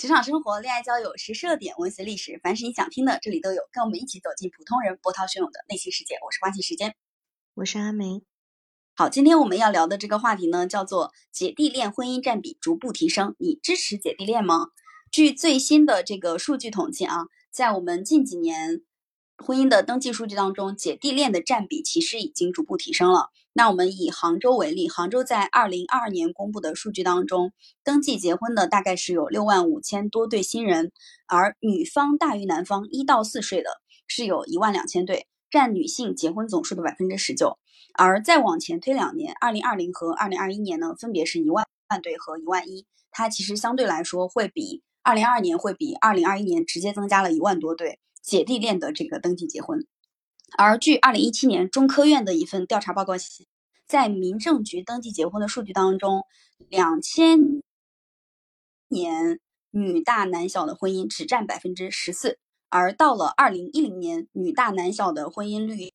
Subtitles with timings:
[0.00, 3.60] 职场生活、恋爱交友、时事热点、文学历史，凡是你想听的，这里都有。
[3.70, 6.14] 跟我们一起走进普通人波涛汹涌的内心世界。
[6.24, 6.94] 我是花季时间，
[7.52, 8.22] 我是阿梅。
[8.94, 14.68] 好，今天我们要聊的这个话题呢，叫做姐弟恋婚姻占比逐步提升，你支持姐弟恋吗？
[15.12, 18.80] 据最新的这个数据统计啊，在我们近几年。
[19.42, 23.30] 婚姻的登记数据当中，姐弟恋的占比其实已经逐步提升了。
[23.52, 30.92] 那我们以杭州为例，杭州在二零二二年公布的数据当中，登记结婚的大概是有六万五千多对新人，
[31.26, 33.70] 而女方大于男方一到四岁的
[34.06, 37.58] 是有一万两千对，占女性结婚总数的百分之十九。
[37.94, 47.98] 而再往前推两年，二零二零和二零二一年呢，分别是一万万对和一万一，它其实相对来说会比二零二二年会比二零二一年直接增加了一万多对。
[48.22, 49.84] 姐弟恋的这个登记结婚，
[50.56, 53.46] 而据二零一七年中科院的一份调查报告显，
[53.86, 56.24] 在民政局登记结婚的数据当中，
[56.68, 57.62] 两千
[58.88, 65.92] 年女大男小的婚姻只占百分之十四，而到了二零一零年，女大男小的婚姻率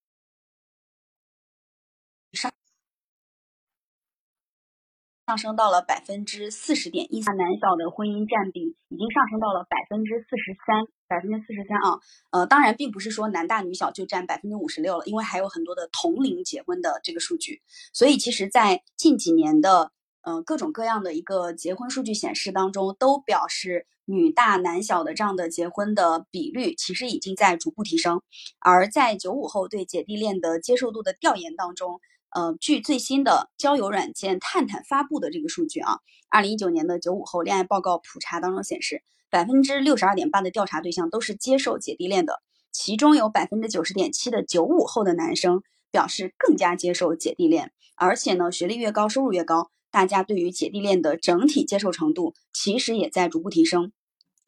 [5.25, 11.97] 上升到了百分之四十点一，男小的婚姻占比已经上升到了百分之四十三，百分之四十三啊，
[12.29, 28.21] 呃，当然并不是说男大女小就占百分之五十六了，因为还有很多的同龄结婚的这个数据，所以其实，在近几年的呃各种各样的一个结婚数据显示当中，都表示女大男小的这样的结婚的比率其实已经在逐步提升，
[28.59, 31.99] 而在九五后对姐弟恋的接受度的调研当中。
[32.35, 42.41] 呃，据最新的交友软件探探发布的这个数据啊，二零一九年的九五后恋爱报告普查当中显示，百分之六十二点八的调查对象都是接受姐弟恋的，
[42.73, 53.93] 其中有百分之九十点七的九五后的男生表示更加接受姐弟恋，而且呢，学历越高，收入越高，大家对于姐弟恋的整体接受程度其实也在逐步提升。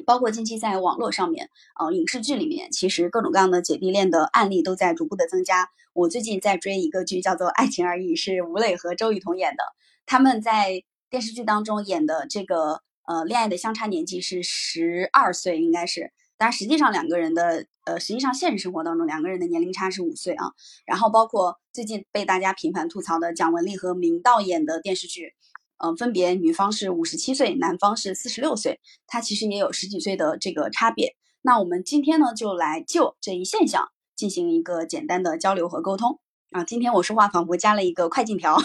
[0.06, 5.70] 包括近期在网络上面，呃，影视剧里面，其实各种各样的姐弟恋的案例都在逐步的增加。
[5.94, 9.64] 我最近在追一个剧，叫做《爱情而已》，是吴磊和周雨彤演的。
[10.06, 16.12] 他们在电视剧当中演的这个，呃，恋爱的相差年纪是十二岁，应该是。
[16.38, 20.52] 但实际上两个人的，呃，实际上现实生活当中两个人的年龄差是五岁啊。
[20.86, 25.34] 然后包括最近被大家频繁吐槽的蒋雯丽和明道演的电视剧。
[25.78, 31.16] 嗯，分别女方是五十七岁，男方是四十六岁，他其实也有十几岁的这个差别。
[31.42, 36.20] 那我们今天呢，就来就这一现象进行一个简单的交流和沟通
[36.52, 36.64] 啊。
[36.64, 38.58] 今天我说话仿佛加了一个快进条，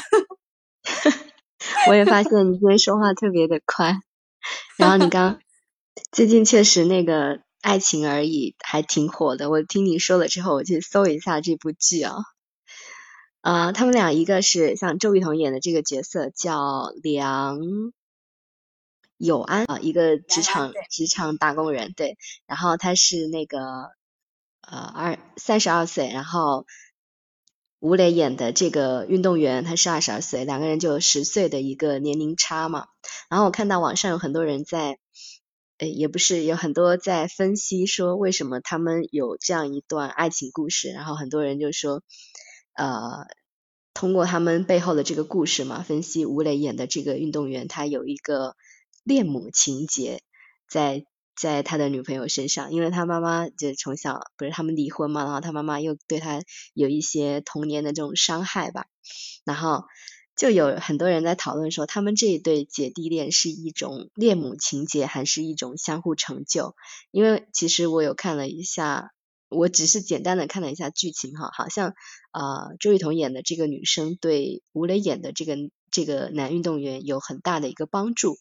[1.88, 3.98] 我也发现你今天说话特别的快。
[4.76, 5.38] 然后你刚
[6.10, 12.16] 最近确实那个爱情而已还挺火的，我听你说了之后，我去搜一下这部剧啊。
[13.42, 17.58] 啊，他们俩一个是像周雨彤演的这个角色叫梁
[19.16, 22.16] 友安啊，一个职场职场打工人，对，
[22.46, 23.58] 然后他是那个
[24.60, 26.66] 呃二三十二岁，然后
[27.80, 32.86] 吴磊演的这个运动员他是二十二岁，两个人就十岁的一个年龄差嘛。
[33.28, 35.00] 然后我看到网上有很多人在，
[35.78, 42.04] 诶，也不是有很多在分析说为什么他们有这样一段爱情故事，然后很多人就说。
[42.74, 43.26] 呃，
[43.94, 48.56] 通过他们背后的这个故事嘛，分析吴磊演的这个运动员，他有一个
[49.04, 50.22] 恋母情节
[50.68, 51.04] 在
[51.36, 58.86] 在他的女朋友身上，因为他妈妈就从小不是他们离婚嘛，然后他妈妈又对他有一些童年的这种伤害吧，
[59.44, 59.84] 然后
[60.34, 66.74] 就有很多人在讨论说，他们这一对姐弟恋是一种恋母情节，还是一种相互成就？
[67.10, 69.10] 因为其实我有看了一下。
[69.52, 71.94] 我只是简单的看了一下剧情哈，好像
[72.32, 75.56] 呃周雨彤演的这个女生对吴磊演的这个
[75.90, 78.38] 这个男运动员有很大的一个帮助，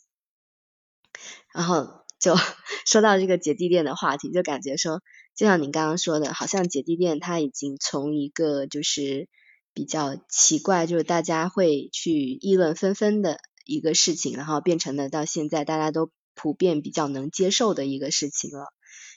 [1.54, 2.36] 然后就
[2.86, 5.02] 说到这个姐弟恋的话题，就感觉说，
[5.36, 9.28] 就像您刚刚说的，好像姐弟恋它已经从一个就是
[9.74, 18.74] 比较奇怪，就是大家会去议论纷纷的一个事情，然后变成了到现在大家都普遍比较能接受的一个事情了，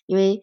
[0.07, 0.43] 因为。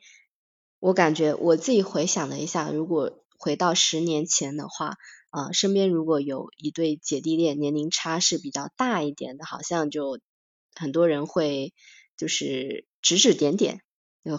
[0.81, 4.97] 我感觉我自己回想了一下，如果回到十年前的话，
[5.29, 10.19] 啊，身边如果有一对姐弟恋，年龄差是比较大一点的，好像就
[10.75, 11.71] 很多人会
[12.17, 13.81] 就是指指点点，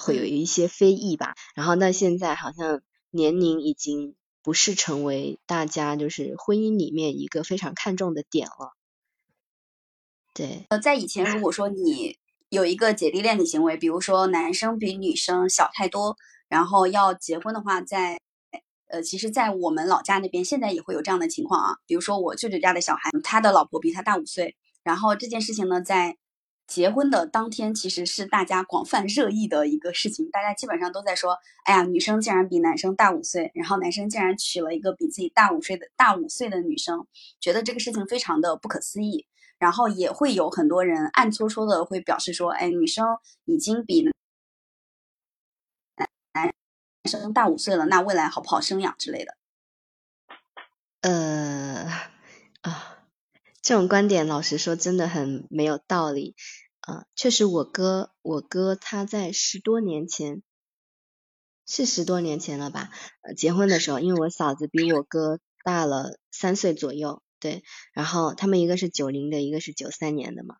[0.00, 1.36] 会有一些非议吧。
[1.54, 8.72] 然后那现在好像年龄已经不是成为大家就是婚姻里面一个非常看重的点了。
[10.34, 12.18] 对，呃，在以前如果说你
[12.52, 16.16] 有一个姐弟恋的行为，比如说男生比女生小太多。
[16.50, 18.20] 然后要结婚的话，在
[18.88, 21.76] 呃，其实，在我们老家那边，现在也会有这样的情况啊。
[21.86, 24.54] 比如说，我舅舅家的小孩，他的老婆比他大五岁。
[24.82, 26.18] 然后这件事情呢，在
[26.66, 37.06] 结婚的当天其实是大家广泛热议的一个事情，大家基本上都在说，哎呀，女生竟然比男生大五岁，然后男生竟然娶了一个比自己大五岁的大五岁的女生，
[37.40, 39.26] 觉得这个事情非常的不可思议。
[39.62, 43.06] 然后也会有很多人暗搓搓的会表示说，哎，女生
[43.44, 44.12] 已经比男
[46.32, 46.52] 男
[47.04, 49.36] 生大五岁了，那未来好不好生养之类的。
[51.02, 51.88] 呃
[52.62, 53.06] 啊，
[53.60, 56.34] 这种观点，老实说，真的很没有道理。
[56.80, 60.42] 啊，确实，我哥，我哥他在十多年前，
[61.68, 62.90] 是十多年前了吧？
[63.36, 67.22] 结婚的时候，因为我嫂子比我哥大了三岁左右。
[67.42, 70.58] 对，然后他们一个是九零的，一个是九三年的嘛，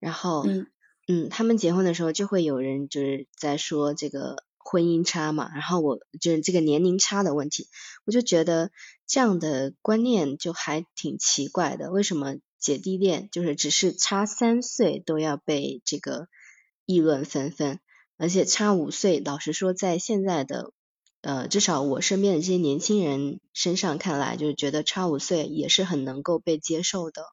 [0.00, 0.66] 然后，嗯，
[1.06, 7.68] 嗯，他们结婚的时候就会有人就是在说这个婚姻差嘛，然后我就是这个年龄差的问题，
[8.06, 8.70] 我就觉得
[9.06, 16.28] 这样的观念就还挺奇怪的，为什么姐弟恋就是只是差三岁都要被这个
[16.86, 17.78] 议论纷纷，
[18.16, 20.72] 而且差五岁，老实说，在现在的。
[21.22, 27.26] 呃，至少我身边的这些年轻人身上看来，就是觉得差五岁也是很能够被接受的。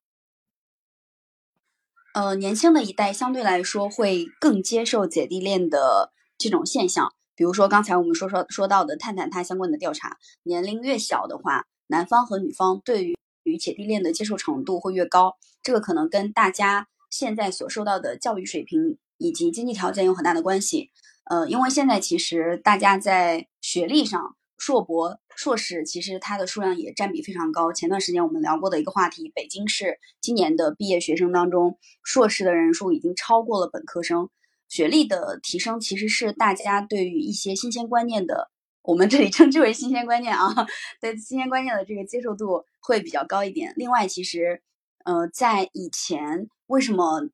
[2.13, 7.13] 呃，年轻的一代相对来说会更接受姐弟恋的这种现象。
[7.36, 15.38] 比如说刚才我们说说说到的探探它相关的调查，年龄越小的话，男方和女方对于与姐弟恋的接受程度会越高。
[15.63, 20.91] 这个可能跟大家现在所受到的教育水平以及经济条件有很大的关系。
[21.25, 27.71] 呃，因为现在其实大家在学历上，硕博、硕士其实它的数量也占比非常高。
[27.71, 34.27] 前段时间我们聊过的一个话题，北京市今年的毕业学生当中，硕士的人数已经超过了本科生。
[34.69, 38.50] 学历的提升其实是大家对于一些新鲜观念的，
[38.81, 40.48] 我们这里称之为新鲜观念啊，
[41.00, 43.72] 对新鲜观念的这个接受度会比较高一点。
[43.75, 44.63] 另外，其实，
[45.06, 47.30] 呃，在以前为什么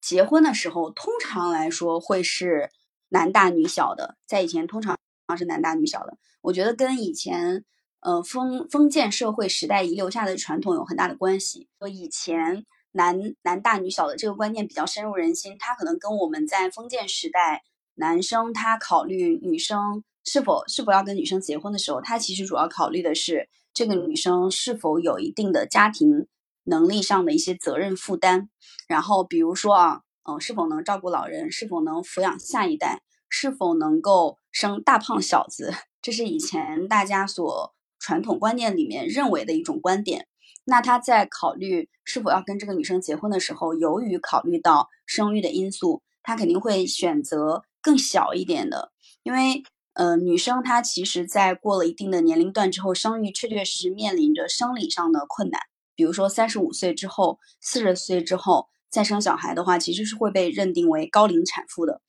[0.00, 2.70] 结婚的时候通常来说会是？
[3.10, 6.16] 男大女小的，在以前通常啊是男大女小的。
[6.40, 7.64] 我觉得跟以前
[8.00, 11.68] 呃封封建社会时代遗留下的传统有很大的关系。
[11.78, 17.62] 说以前男男大女小的这个观念比较深入人心，它可能跟我们在封建时代
[17.94, 26.26] 男生他考虑女生是否是否要跟女生结婚的时候，他其实主要考虑的是这个女生是否有一定的家庭
[26.64, 28.48] 能力上的一些责任负担。
[28.86, 30.00] 然后比如说啊。
[30.26, 31.52] 嗯，是否能照顾老人？
[31.52, 33.02] 是否能抚养下一代？
[33.36, 35.74] 是否能够生大胖小子？
[36.00, 40.28] 这是以前大家所传统观念里面认为的一种观点。
[40.64, 48.92] 那他在考虑是否要跟这个女生结婚的时候，由于考虑到生育的因素，他肯定会选择更小一点的。
[49.24, 49.64] 因为，
[49.94, 55.60] 呃，女生她其实，在过了一定的年龄段之后，生育确确实实面临着生理上的困难。
[55.96, 58.68] 比如说，三十五岁之后，四十岁之后。
[58.90, 62.00] 再生小孩的话，其实是会被认定为高龄产妇的，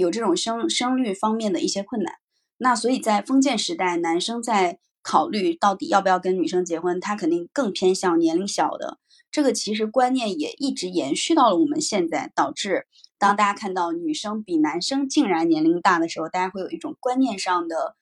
[0.00, 2.14] 有这种生生育方面的一些困难。
[2.56, 8.98] 那所以在封建时代，男生在考虑到底要不要跟女生结婚，他肯定更偏向年龄小的。
[9.30, 12.86] 这个其实观念也一直延续到了我们现在，导致
[13.18, 17.96] 当大家看到女生比男生竟然年龄大的时候，大家会有一种观念上的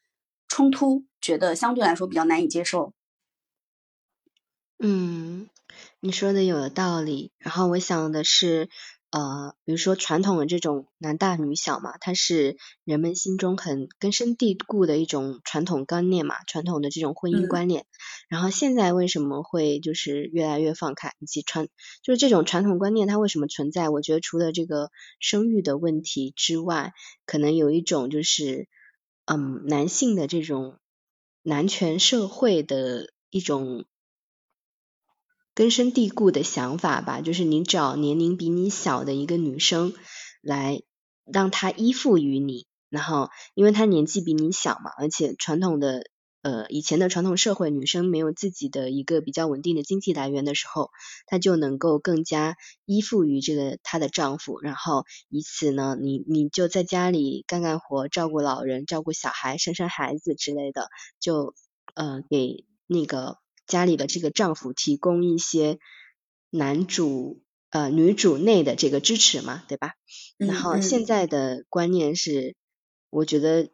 [0.48, 2.94] 冲突，觉得相对来说比较难以接受。
[4.78, 5.48] 嗯。
[6.00, 8.68] 你说的有道理，然后我想的是，
[9.10, 17.86] 呃，比如说传统的这种男大女小嘛，它是人们心中很根深蒂固的一种传统观念嘛，传统的这种婚姻观念。
[18.28, 21.68] 然后现在为什么会就是越来越放开，以及传
[22.02, 23.88] 就是这种传统观念它为什么存在？
[23.88, 26.92] 我觉得除了这个生育的问题之外，
[27.24, 28.68] 可能有一种就是，
[29.24, 30.76] 嗯，男性的这种
[31.42, 33.86] 男权社会的一种。
[35.58, 39.92] 根深蒂固的想法吧，就是你找年龄比你小的一个女生
[40.40, 40.82] 来
[41.24, 46.04] 让她依附于你，然后因为她年纪比你小嘛，而且传统的
[46.42, 50.90] 呃以前的传统社会，女生没有自己的一个比较稳定的经济来源的时候，
[51.26, 60.88] 她就能够更加依附于这个她的丈夫，然后以此呢，你你就在家里干干活，照顾老人，照顾小孩，生生孩子之类的，
[61.18, 61.56] 就
[61.94, 63.38] 呃给那个。
[63.68, 65.78] 家里的这个丈夫提供一些
[66.50, 69.94] 男主呃女主内的这个支持嘛，对吧？
[70.38, 72.56] 然后现在的观念是，
[73.10, 73.68] 我觉得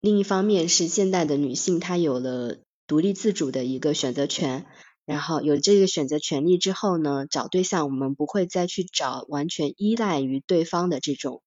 [0.00, 4.66] 另一方面是现代的女性她有了独立自主的一个选择权，
[5.06, 11.42] 然后有这个选择权利之后呢，找对象我们不会再去找完全依赖于对方的这种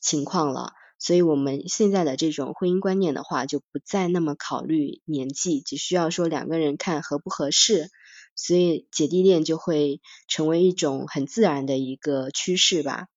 [0.00, 0.72] 情况了。
[1.04, 7.90] 所以我们现在的这种婚姻观念的话，就不再那么考虑年纪，只需要说两个人看合不合适，
[8.34, 13.08] 所以姐弟恋就会成为一种很自然的一个趋势吧。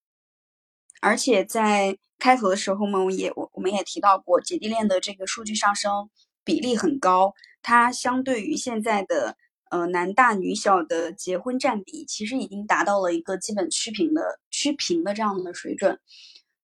[0.99, 6.09] 而且在开头的时候嘛，我也我我们也提到过，姐弟恋的这个数据上升
[6.43, 9.37] 比例很高，它相对于现在的
[9.71, 16.01] 呃男大女小的结婚占比，其实已经达到了一个基本趋平的趋平的这样的水准。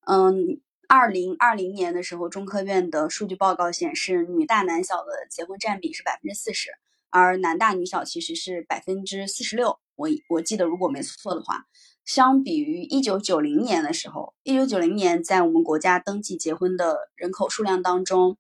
[0.06, 0.60] 嗯，
[0.96, 6.70] 二零二零年的时候，中科院的数据报告显示，女大男小的结婚占比是百分之四十，
[7.10, 9.80] 而男大女小其实是百分之四十六。
[9.96, 11.66] 我我记得如果没错的话。
[12.06, 18.38] 相比于一九九零年的时候，一九九零年在我们国家登记结婚的人口数量当中，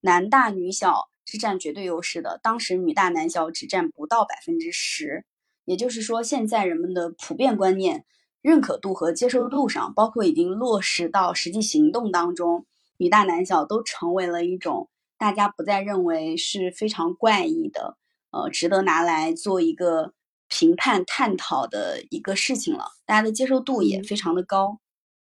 [0.00, 2.38] 男大女小是占绝对优势的。
[2.40, 5.24] 当时女大男小只占不到百分之十，
[5.64, 8.04] 也就是说，现在人们的普遍观念、
[8.46, 12.64] 认可度和接受度上，包括已经落实到实际行动当中，
[12.96, 14.88] 女大男小都成为了一种
[15.18, 17.96] 大家不再认为是非常怪异的，
[18.30, 20.12] 呃，值得拿来做一个。
[20.48, 24.78] 评判探讨的一个事情了，大家的接受度也非常的高。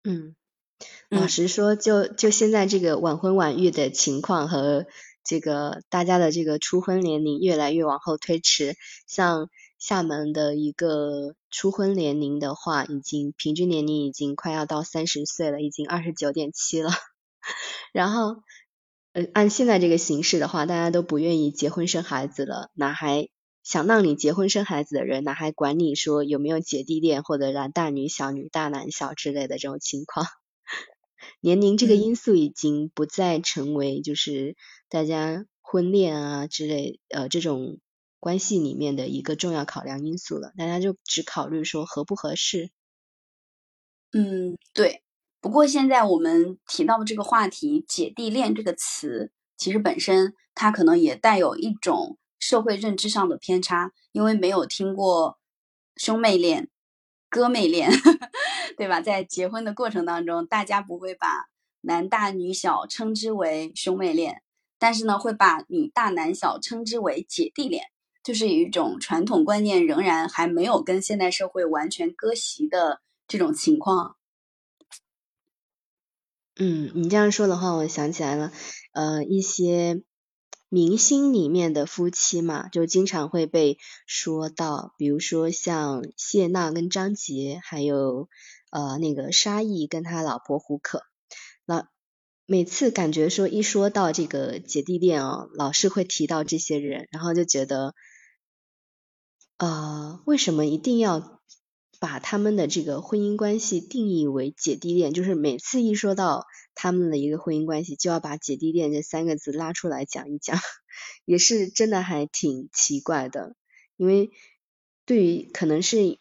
[0.03, 0.35] 嗯，
[1.09, 4.85] 老实说，就就现在这个晚婚晚育的情况和
[5.23, 8.75] 这个大家的这个初婚年龄越来越往后推迟，
[9.07, 9.49] 像
[9.79, 16.91] 厦门的一个初婚年龄的话，已经平均年龄已经快要到三十岁了，已经二十九点七了。
[17.91, 18.43] 然后，
[19.13, 23.29] 呃，按现在这个形式的话，大家都不愿意结婚生孩子了，哪还？
[23.61, 30.25] 想让你结婚生孩子的人，哪还管你说有没有姐弟恋或者男大女小、女大男小之类的这种情况？
[31.41, 34.55] 年龄这个因素已经不再成为就是
[34.87, 37.77] 大家婚恋啊之类呃这种
[38.19, 42.71] 关系里面的一个重要考量因素了，大家就只考虑说合不合适。
[44.11, 45.03] 嗯，对。
[45.41, 52.17] 不过现在我们提到的这个话题“姐弟恋”这个词，其实本身它可能也带有一种。
[52.41, 55.37] 社会认知上的偏差，因为没有听过
[55.97, 56.69] 兄妹恋、
[57.29, 57.91] 哥妹恋，
[58.77, 59.01] 对吧？
[59.01, 61.49] 在结婚的过程当中，大家不会把
[61.81, 64.41] 男大女小称之为兄妹恋，
[64.79, 67.83] 但是呢，会把女大男小称之为姐弟恋，
[68.23, 74.15] 就是一种传统观念仍然还没有跟现代社会完全割席的这种情况。
[76.55, 78.51] 嗯，你这样说的话，我想起来了，
[78.93, 80.03] 呃，一些。
[80.71, 88.29] 明星里面的夫妻嘛，就经常会被说到，比如说像谢娜跟张杰，还有
[88.69, 91.01] 呃那个沙溢跟他老婆胡可。
[91.65, 91.89] 那
[92.45, 97.95] 每次感觉说一说到这个姐弟恋哦，老是会提到这些人，然后就觉得，
[99.59, 101.39] 呃，为什么一定要
[101.99, 105.13] 把他们的这个婚姻关系定义为姐弟恋？
[105.13, 106.45] 就是每次一说到。
[106.81, 110.57] 他们的一个婚姻关系就要把姐弟恋这三个字拉出来讲一讲，
[111.25, 113.53] 也是真的还挺奇怪的。
[113.97, 114.31] 因为
[115.05, 116.19] 对于可能是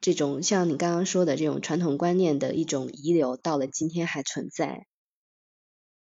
[0.00, 4.86] 这种像你刚刚说的这种传统观念的一种遗留，到了今天还存在。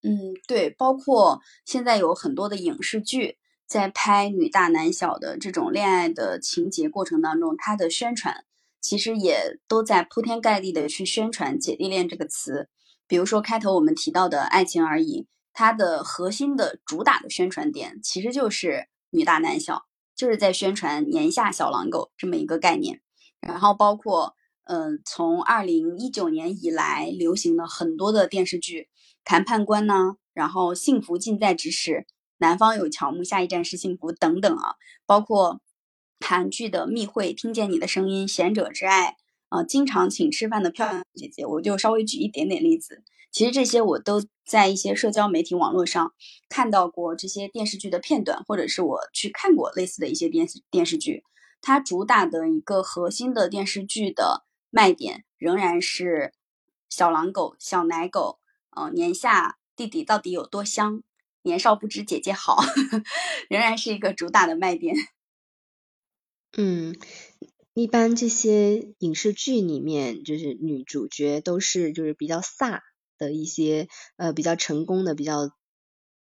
[0.04, 8.46] 嗯，对，包括现在有很多的影视剧在拍女大男小的这种恋爱的情节过程当中，它的宣传
[8.80, 12.70] 其实也都在铺天盖地的去宣传姐弟恋这个词。
[13.08, 15.22] 比如说开头我们提到的《爱情而已》，
[15.54, 23.02] 它的核心的主打的宣传点其实就是女大男小，就是在宣传年下小狼狗这么一个概念。
[23.42, 28.82] 然后包括，嗯，从二零一九年以来流行的很多的电视剧，
[29.24, 31.92] 《谈判官》呢，然后《幸福近在咫尺》，
[32.38, 34.76] 《南方有乔木，下一站是幸福》等等啊，
[35.06, 35.62] 包括
[36.20, 39.08] 韩剧的《密会》，听见你的声音，《贤者之爱》。
[39.50, 43.02] 啊，经常请吃饭的漂亮姐姐，我就稍微举一点点例子。
[43.32, 46.14] 其实这些我都在一些社交媒体网络上
[46.50, 51.24] 看到过这些电视剧的片段，或者是我去看过类似的一些电视电视剧。
[51.62, 56.34] 它主打的一个核心的电视剧的卖点仍然是
[56.90, 58.40] 小狼狗、小奶狗。
[58.76, 61.04] 嗯，年下弟弟到底有多香？
[61.48, 62.58] 年少不知姐姐好，
[63.50, 64.96] 仍然是一个主打的卖点。
[66.56, 66.96] 嗯。
[67.74, 72.80] 一般这些影视剧里面，就是女主角都是就是比较飒
[73.20, 75.52] 的一些呃比较成功的、比较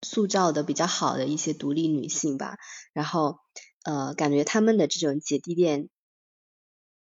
[0.03, 2.59] 塑造的比较好的一些独立女性吧。
[2.93, 3.39] 然后
[3.85, 5.89] 呃感觉他们的这种姐弟恋，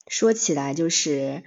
[0.06, 1.42] 说起来就是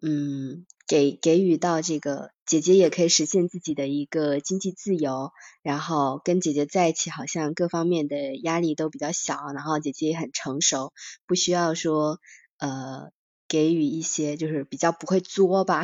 [0.00, 2.30] 嗯给给予到这个。
[2.48, 10.94] 姐姐也可以实现自己的一个经济自由，然后跟姐姐在一起，好像各方面的压力都比较小，然后姐姐也很成熟，
[11.26, 12.20] 不需要说
[12.56, 13.10] 呃
[13.48, 15.82] 给予一些就是比较不会作吧。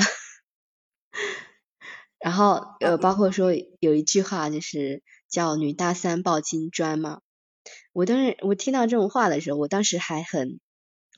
[2.18, 7.20] 然后呃包括说有一句话就是叫女大三抱金砖嘛，
[7.92, 10.60] 我当时我听到这种话的时候，我当时还很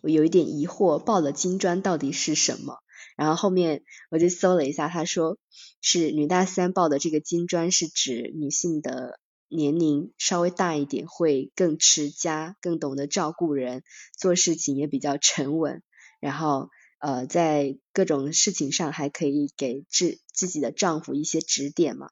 [0.03, 2.79] 我有一点疑惑，抱了金砖到底是什么？
[3.17, 5.39] 然后后面我就搜了一下，他说
[5.81, 9.19] 是女大三抱的这个金砖是指女性的
[9.49, 13.83] 年龄稍微大一点，会更持家，更懂得照顾人，
[14.19, 15.83] 做事情也比较沉稳，
[16.21, 16.69] 然后
[16.99, 22.11] 呃在各种事情上还可以给自自己的丈夫一些指点嘛。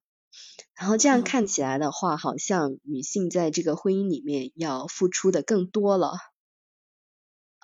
[0.77, 6.15] 然后这样看起来的话，好像女性在这个婚姻里面要付出的更多了。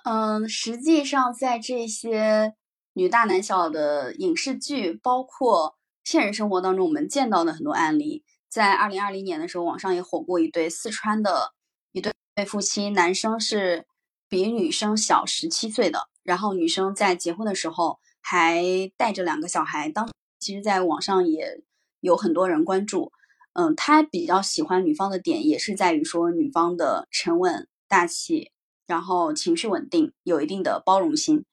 [0.04, 2.54] 嗯，实际上在这些
[3.00, 11.54] 女大男小的影视剧，包括现实生活当中我们见到的很多案例，在二零二零年的时候，网上也火过一对四川的
[11.92, 13.86] 一对对夫妻，男生是
[14.28, 18.62] 比女生小十七岁的，然后女生在结婚的时候还
[18.98, 21.62] 带着两个小孩，当其实在网上也
[22.00, 23.12] 有很多人关注。
[23.54, 28.50] 嗯，他比较喜欢女方的点也是在于说女方的沉稳大气。
[28.86, 31.44] 然后情绪稳定，有一定的包容心，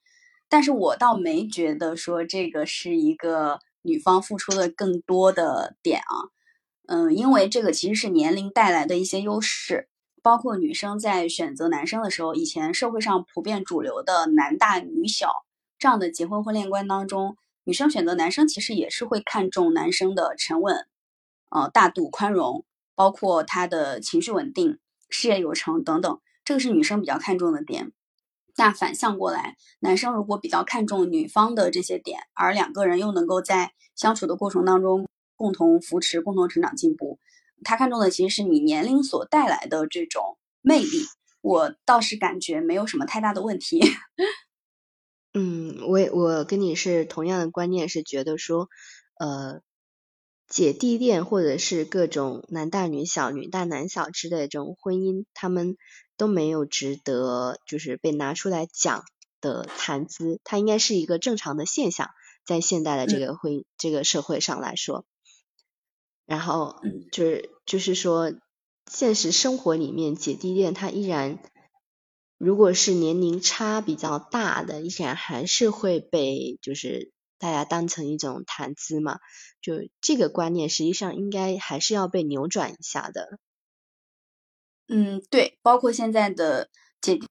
[0.49, 6.29] 但是我倒没觉得说这个是一个女方付出的更多的点啊，
[6.87, 9.89] 嗯，因为这个其实是年龄带来的一些优势，
[10.21, 15.31] 包括女生在选择男生的时候，以前社会上普遍主流的男大女小
[15.77, 20.87] 这样的结婚婚恋观当中，女生选择男生其实也是会看重男生的沉稳，
[21.49, 26.19] 呃，大度宽容，包括他的情绪稳定、事业有成等等。
[26.43, 27.91] 这个是女生比较看重的点，
[28.57, 37.19] 那反向过来，男生如果比较看重女方的这些点，而两个人又能够在相处的过程当中共同扶持、共同成长进步，
[37.63, 41.05] 他看重的其实是你年龄所带来的这种魅力。
[41.41, 43.79] 我倒是感觉没有什么太大的问题。
[45.33, 48.67] 嗯，我我跟你是同样的观念，是觉得说，
[49.19, 49.61] 呃。
[50.49, 55.75] 姐弟恋或者是各种男大女小、女大男小之类的这种婚姻，他们
[56.17, 59.05] 都没有值得就是被拿出来讲
[59.39, 60.41] 的谈资。
[60.43, 62.09] 它应该是一个正常的现象，
[62.45, 65.05] 在现代的这个婚这个社会上来说。
[66.25, 66.75] 然后
[67.12, 68.33] 就是就是说，
[68.91, 71.39] 现实生活里面姐弟恋，它依然
[72.38, 77.13] 如果是年龄差比较大的，依然还是会被就是。
[77.39, 79.19] 大家当成一种谈资嘛，
[79.62, 83.38] 就这个观念实际上应该还是要被扭转一下的。
[84.88, 86.69] 嗯，对，包括现在的
[87.02, 87.28] 姐弟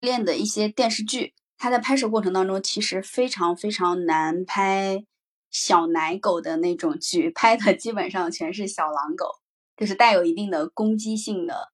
[0.00, 5.04] 恋的一些电视剧，它在拍摄过程当中其实非常非常难拍
[5.50, 9.40] 小奶狗的那种剧，拍的基本上全是小狼狗，
[9.76, 11.72] 就是带有一定的攻击性的，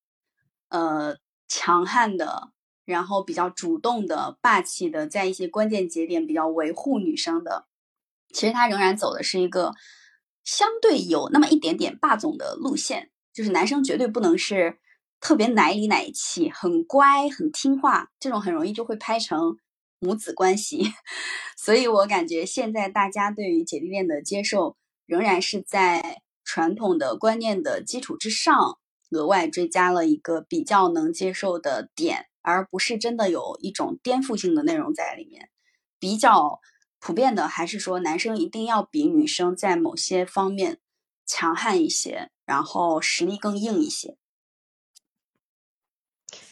[0.69, 1.17] 呃，
[1.49, 2.53] 强悍的。
[2.87, 7.67] 然后比较主动的、霸气的，在一些关键节点比较维护女生的。
[8.33, 9.75] 其实他仍然走的是一个
[10.45, 14.79] 相对有那么一点点霸总的路线，就是男生绝对不能是
[15.21, 19.59] 特别奶里奶气、很乖、很听话，这种很容易就会拍成
[19.99, 20.93] 母子关系。
[21.57, 24.77] 所以我感觉现在大家对于姐弟恋的接受，
[25.07, 28.79] 仍然是在传统的观念的基础之上，
[29.11, 35.49] 额外追加了一个比较能接受的点，而不是真的有一种颠覆性的内容在里面，
[35.99, 36.61] 比较。
[36.99, 40.81] 普遍的还是说，男生一定要比女生在某些方面
[41.25, 44.17] 强悍一些，然后实力更硬一些。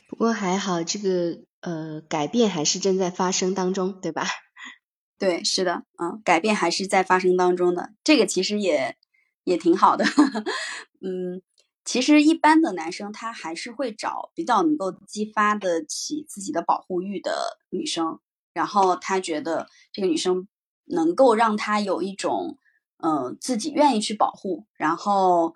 [0.08, 4.26] 不过还好，这个呃改变还是正在发生当中，对吧？
[5.18, 8.96] 对，是的，嗯，改变还是在发生当中的，这个其实也
[9.44, 10.04] 也挺好的。
[11.00, 11.40] 嗯，
[11.84, 18.20] 其实一般的男生他还是会找比较能够激发得起自己的保护欲的女生。
[18.52, 20.46] 然后他觉得这个女生
[20.84, 22.58] 能够让他有一种，
[22.98, 25.54] 嗯，自己愿意去保护，然后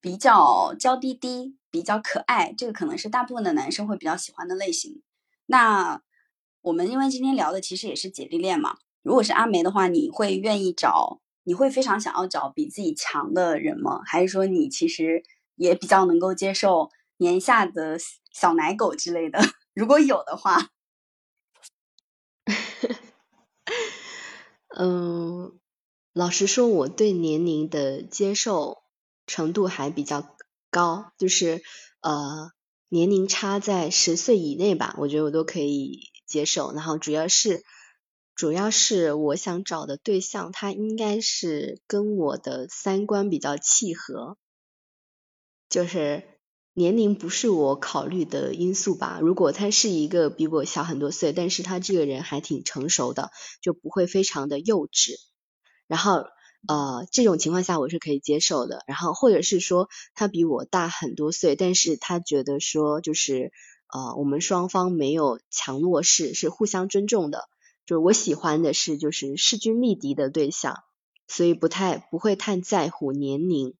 [0.00, 5.02] 比较娇滴滴、比较可爱，这个可能是大部分的男生会比较喜欢的类型。
[5.46, 6.02] 那
[6.62, 11.20] 我们因为今天聊的其实也是姐弟恋嘛，如果是阿梅的话，你会愿意找？
[11.44, 14.02] 你会非常想要找比自己强的人吗？
[14.04, 15.22] 还是说你其实
[15.56, 17.96] 也比较能够接受年下的
[18.32, 19.40] 小奶狗之类的？
[19.72, 20.68] 如果有的话。
[24.78, 25.58] 嗯，
[26.12, 28.77] 老实说，我对年龄的接受
[29.28, 30.36] 程度还比较
[30.72, 31.62] 高，就是
[32.00, 32.50] 呃
[32.88, 36.72] 年龄差在十岁以内吧，我觉得我都可以接受。
[36.72, 37.62] 然后主要是
[38.34, 44.36] 主要是我想找的对象，他应该是跟我的三观比较契合，
[45.68, 46.24] 就是。
[46.74, 49.18] 年龄不是我考虑的因素吧？
[49.20, 55.16] 如果他是一个比我小很多岁，但是他这个人还挺成熟的，就不会非常的幼稚。
[55.88, 56.24] 然后
[56.66, 58.82] 呃，这种情况下我是可以接受的。
[58.86, 63.52] 然后或者是说他比我大很多岁，但是他觉得说就是
[63.92, 67.48] 呃我们双方没有强弱势，是互相尊重的。
[67.86, 70.82] 就是我喜欢的是就是势均力敌的对象，
[71.26, 73.74] 所以不太不会太在乎年龄。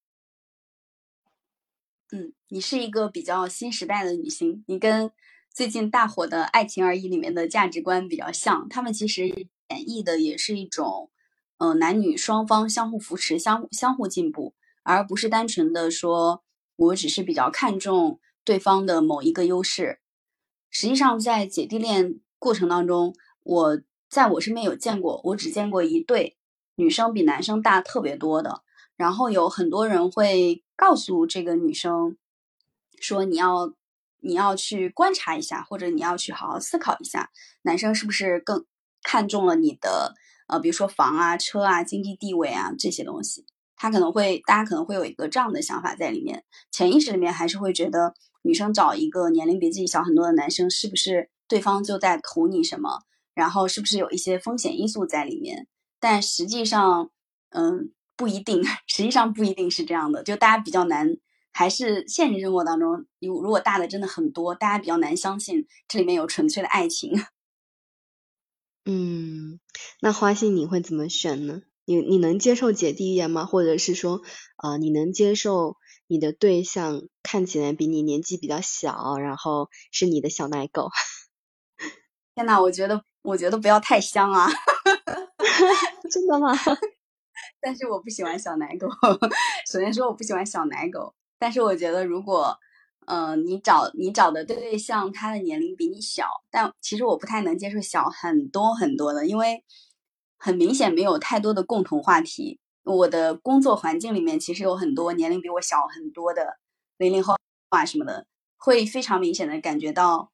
[2.10, 5.10] 嗯，你是一个比较新时代的女性，你跟
[5.52, 8.66] 最近大火的《爱情而已》里面的价值观比较像。
[8.70, 11.10] 他们其实演绎的也是一种，
[11.59, 16.42] 呃，男女双方相互扶持、相相互进步，而不是单纯的说
[16.77, 20.01] 我只是比较看重对方的某一个优势。
[20.71, 26.38] 实际上，在姐弟恋过程当中，我在我身边有见过，我只见过一对
[26.77, 28.62] 女生比男生大特别多的，
[28.97, 30.64] 然后有很多人会。
[30.81, 32.16] 告诉这个女生
[33.01, 33.75] 说：“你要，
[34.21, 38.64] 你要去观察一下，或者你要去好好思考一下，男生是不是更
[39.03, 40.14] 看重了你的
[40.48, 43.46] 呃，比如说房啊、车啊、经济地位啊这些东西。
[43.76, 53.02] 他可能会，大家可能会有一个这样的想法在里面，潜意识里面还是会觉得女生找一个年龄比自己小很多的男生，是不是对方就在图你什么？
[53.34, 55.68] 然后是不是有一些风险因素在里面？
[56.00, 57.11] 但实际上，
[57.50, 61.16] 嗯。”不一定， 实际上不一定是这样的，就大家比较难，
[61.52, 67.12] 还是现实生活当中，如如果大的真的很多，大家比较难相信这里面有纯粹的爱情。
[68.90, 69.61] 嗯，
[70.01, 71.61] 那花心你会怎么选呢？
[71.85, 73.44] 你你能接受姐弟恋吗？
[73.44, 74.22] 或者是说，
[74.57, 80.88] 呃，你能接受你的对象看起来比你年纪比较小，然后是你的小奶狗？
[82.35, 84.48] 天呐，我觉得我觉得不要太香啊！
[86.11, 86.55] 真的吗？
[87.61, 88.88] 但是我不喜欢小奶狗。
[89.70, 92.57] 首先说我不喜欢小奶狗，但是我觉得如果，
[93.09, 99.64] 嗯，你找你找的对象他的年龄比你小，但其实我不太能接受小很多很多的，因为
[100.38, 102.61] 很明显没有太多的共同话题。
[102.85, 106.59] 我的工作环境里面其实有很多年龄比我小很多的
[106.99, 107.37] 零零后
[107.71, 110.31] 啊什么的，会非常明显的感觉到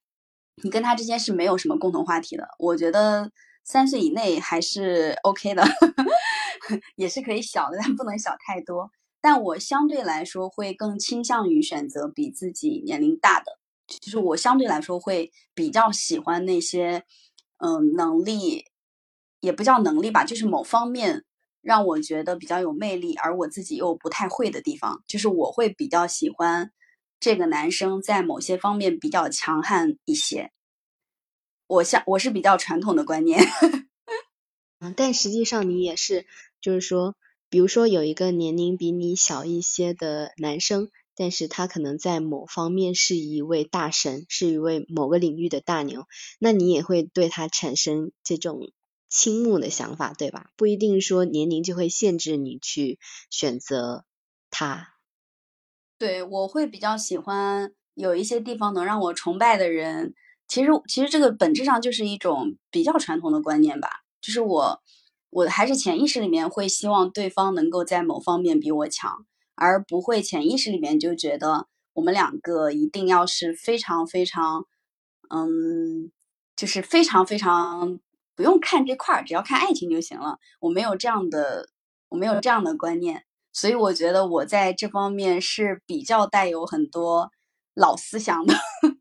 [0.62, 2.48] 你跟他之间是没有什么共同话题的。
[2.58, 3.30] 我觉得。
[3.66, 5.64] 三岁以内还是 OK 的，
[6.96, 8.90] 也是可以小的，但不能小太多。
[9.24, 17.04] 但我相对来说会更倾向于选择比自己年龄大的，就是我相对来说会比较喜欢那些，
[17.56, 18.66] 嗯，能力
[19.40, 21.24] 也不叫能力吧，就是某方面
[21.62, 26.70] 让我觉得比较有魅力，而我自己又不太会的地方，就是我会比较喜欢
[27.18, 30.52] 这个男生在某些方面比较强悍一些。
[31.66, 33.40] 我像我是比较传统的观念，
[34.80, 36.26] 嗯，但实际上你也是，
[36.60, 37.16] 就是说，
[37.54, 46.06] 比如说有一个年龄比你小一些的男生，但是他可能在某方面是一位大神，是一位某个领域的大牛，
[46.40, 48.72] 那你也会对他产生这种
[49.08, 50.50] 倾慕的想法，对吧？
[50.56, 52.98] 不一定说年龄就会限制你去
[53.30, 54.04] 选择
[54.50, 54.88] 他。
[55.96, 60.14] 对，我会比较喜欢有一些地方能让我崇拜的人。
[60.48, 63.88] 其实，其实这个本质上就是一种比较传统的观念吧，
[64.20, 64.82] 就是我，
[65.34, 74.64] 我还是潜意识里面会希望对方能够在某方面比我强，而不会潜意识里面就觉得我们两个一定要是非常非常，
[75.30, 76.12] 嗯，
[76.54, 77.98] 就是非常非常
[78.36, 80.38] 不用看这块儿，只要看爱情就行了。
[80.60, 81.68] 我没有这样的，
[82.10, 87.32] 我没有这样的观念，所以我觉得我在这方面是比较带有很多
[87.74, 88.54] 老思想的。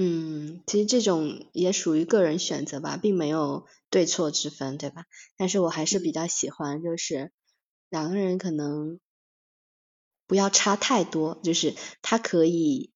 [0.00, 5.04] 嗯，其实这种也属于个人选择吧，并没有对错之分，对吧？
[5.36, 7.32] 但是我还是比较喜欢，就是
[7.88, 9.00] 两个人可能
[10.26, 12.92] 不要差太多，就是他可以，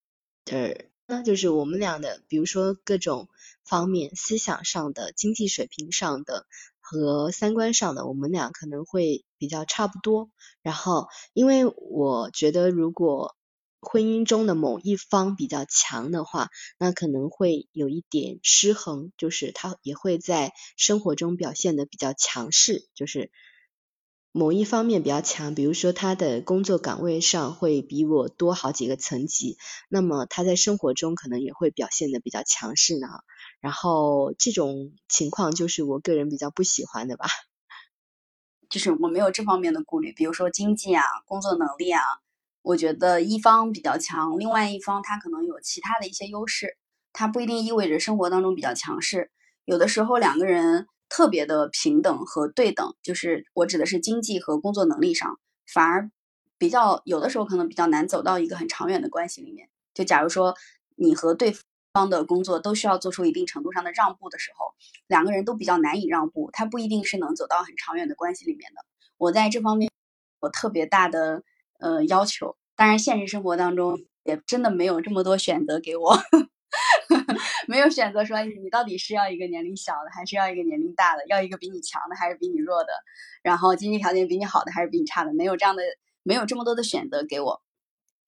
[0.46, 0.74] 呃，
[1.06, 3.28] 那就是我们俩的，比如说各种
[3.64, 6.46] 方面，思想上的、经济水平上的
[6.80, 10.30] 和三观上的，我们俩可能会比较差不多。
[10.60, 13.34] 然后，因为我觉得如果
[13.84, 23.32] 婚姻中的某一方比较强的话，那可能会有一点失衡，就是他也会在生活中表现的比较强势，就是
[24.30, 33.08] 某一方面比较强，比如说他的工作岗位上会比我多好几个层级，那么他在生活中可能也会表现的比较强势呢。
[33.60, 37.26] 然后这种情况就是我个人比较不喜欢的吧，
[38.70, 42.00] 就是我没有这方面的顾虑，比如说经济啊、工作能力啊。
[42.62, 46.76] 我觉得一方比较强，另外一方他可能有其他的一些优势，
[47.12, 49.32] 他不一定意味着生活当中比较强势。
[49.64, 56.10] 有的时候两个人特别的平等和对等，就是我指的是经济和工作能力上，反而
[56.56, 59.68] 比较有的时候可能比较难走到一个很长远的关系里面。
[59.92, 60.54] 就假如说
[60.94, 61.52] 你和对
[61.92, 64.72] 方的工作都需要做出一定程度上的让步的时候，
[65.08, 68.84] 两个人都比较难以让步，他不一定是能走到很长远的关系里面的。
[69.18, 69.90] 我在这方面
[70.42, 71.42] 有特别大的。
[71.82, 76.16] 呃，要求当然，现实生活当中也真的没有这么多选择给我。
[77.68, 82.92] 没有选择说你到底是要一个年龄小的，还是要一个年龄大的，要一个比你强的，还是比你弱的，
[83.42, 85.82] 然后经济条件比你好的，还是比你差的，没有这样的，
[86.22, 87.60] 没有这么多的选择给我。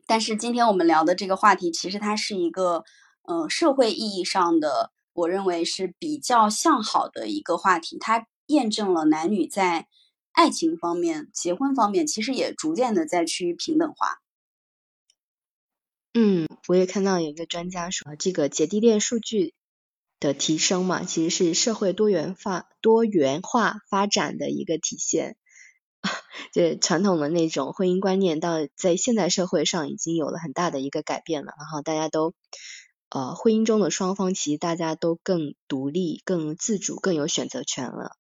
[0.07, 2.85] 但是今天我们聊的这个话题，其实它是一个，
[3.23, 7.97] 呃，社会意义上的，我认为是比较向好的一个话题。
[7.99, 9.87] 它验证了男女在
[10.35, 14.21] 爱情方面、结婚方面，其实也逐渐的在趋于平等化。
[16.13, 19.55] 嗯，我也看到有一个专家说，这个姐弟恋数据
[20.19, 25.37] 的提升嘛，其实是社会多元化、多元化发展的一个体现。
[26.53, 31.55] 这传统的那种婚姻观念，到在现代社会上已经有了很大的一个改变了。
[31.59, 32.35] 然后大家都，
[33.09, 38.17] 呃，婚姻中的双方其实大家都更独立、更自主、更有选择权了。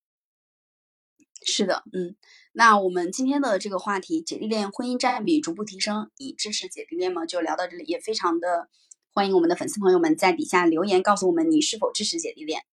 [1.45, 2.17] 是的，嗯，
[2.53, 7.25] 那我们今天的这个话题，姐弟恋婚姻占比逐步提升，你支持姐弟恋吗？
[7.27, 8.69] 就聊到这里，也非常的
[9.13, 12.65] 欢迎我们的粉丝朋友们在底下留言，告诉我们你是否支持姐弟恋。